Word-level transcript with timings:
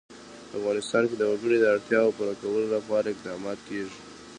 په 0.49 0.55
افغانستان 0.59 1.03
کې 1.09 1.15
د 1.17 1.23
وګړي 1.31 1.57
د 1.59 1.65
اړتیاوو 1.73 2.15
پوره 2.17 2.33
کولو 2.41 2.65
لپاره 2.75 3.07
اقدامات 3.09 3.59
کېږي. 3.67 3.97